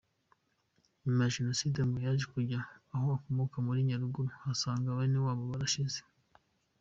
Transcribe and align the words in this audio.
Nyuma 1.03 1.21
ya 1.23 1.33
jenoside 1.35 1.79
ngo 1.85 1.97
yaje 2.05 2.25
kujya 2.33 2.59
aho 2.93 3.07
akomoka 3.17 3.55
muri 3.65 3.79
Nyaruguru, 3.89 4.29
asanga 4.51 4.97
benewabo 4.99 5.43
barashize. 5.51 5.99